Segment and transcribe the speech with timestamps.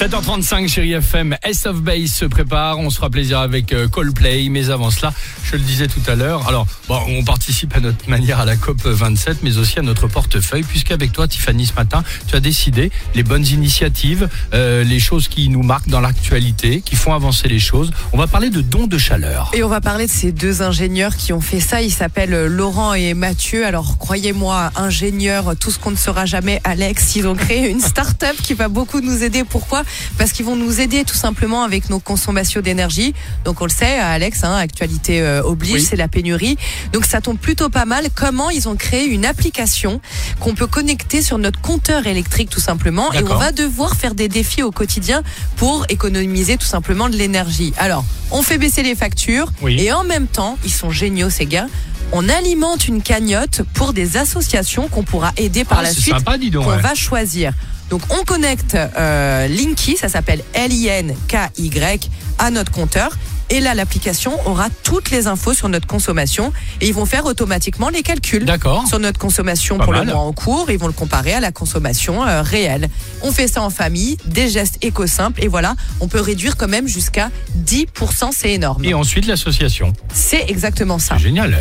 [0.00, 2.78] 7h35, chérie FM, S of Base se prépare.
[2.78, 4.48] On se fera plaisir avec euh, Coldplay.
[4.48, 5.12] Mais avant cela,
[5.44, 6.48] je le disais tout à l'heure.
[6.48, 10.06] Alors, bon, on participe à notre manière à la COP 27, mais aussi à notre
[10.06, 15.28] portefeuille, puisqu'avec toi, Tiffany, ce matin, tu as décidé les bonnes initiatives, euh, les choses
[15.28, 17.90] qui nous marquent dans l'actualité, qui font avancer les choses.
[18.14, 19.50] On va parler de dons de chaleur.
[19.52, 21.82] Et on va parler de ces deux ingénieurs qui ont fait ça.
[21.82, 23.66] Ils s'appellent euh, Laurent et Mathieu.
[23.66, 28.36] Alors, croyez-moi, ingénieurs, tout ce qu'on ne sera jamais, Alex, ils ont créé une start-up
[28.42, 29.44] qui va beaucoup nous aider.
[29.44, 29.82] Pourquoi?
[30.18, 33.14] Parce qu'ils vont nous aider tout simplement avec nos consommations d'énergie.
[33.44, 35.86] Donc, on le sait, Alex, hein, actualité euh, oblige, Oui.
[35.88, 36.56] c'est la pénurie.
[36.92, 38.06] Donc, ça tombe plutôt pas mal.
[38.14, 40.00] Comment ils ont créé une application
[40.40, 43.12] qu'on peut connecter sur notre compteur électrique tout simplement.
[43.12, 45.22] Et on va devoir faire des défis au quotidien
[45.56, 47.72] pour économiser tout simplement de l'énergie.
[47.78, 49.80] Alors, on fait baisser les factures Oui.
[49.80, 51.66] et en même temps, ils sont géniaux ces gars.
[52.12, 56.68] On alimente une cagnotte pour des associations qu'on pourra aider par Ah, la suite qu'on
[56.70, 56.78] ouais.
[56.78, 57.52] va choisir.
[57.90, 63.10] Donc on connecte euh, Linky, ça s'appelle L-I-N-K-Y, à notre compteur.
[63.52, 67.88] Et là, l'application aura toutes les infos sur notre consommation et ils vont faire automatiquement
[67.88, 68.86] les calculs D'accord.
[68.86, 70.06] sur notre consommation Pas pour mal.
[70.06, 70.70] le mois en cours.
[70.70, 72.88] Ils vont le comparer à la consommation euh, réelle.
[73.22, 76.68] On fait ça en famille, des gestes éco simples et voilà, on peut réduire quand
[76.68, 77.30] même jusqu'à
[77.66, 77.86] 10%,
[78.30, 78.84] c'est énorme.
[78.84, 79.92] Et ensuite, l'association.
[80.14, 81.16] C'est exactement ça.
[81.16, 81.58] C'est génial.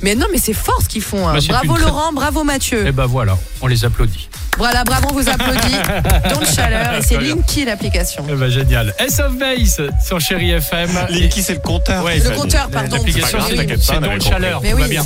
[0.00, 1.26] Mais non, mais c'est fort ce qu'ils font.
[1.26, 1.32] hein.
[1.34, 2.86] Bah, c'est bravo une très- Laurent, bravo Mathieu.
[2.86, 4.28] Et ben voilà, on les applaudit.
[4.58, 5.76] Voilà, bravo, on vous applaudit.
[6.30, 7.18] Don de chaleur et c'est.
[7.18, 8.24] Linky l'application.
[8.30, 8.94] Eh ben génial.
[8.98, 10.90] S of Base sur Chérie FM.
[11.08, 12.04] Linky, c'est le compteur.
[12.04, 12.96] Ouais, Le compteur, pardon.
[12.96, 14.20] L'application, C'est don de compris.
[14.28, 14.60] chaleur.
[14.62, 14.82] Mais oui.
[14.82, 15.04] va bien.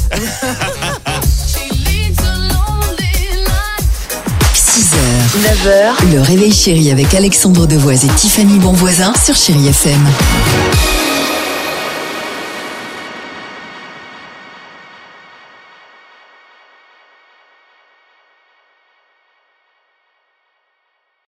[4.54, 4.96] 6h,
[5.38, 10.06] 9h, le réveil chéri avec Alexandre Devoise et Tiffany Bonvoisin sur Chéri FM.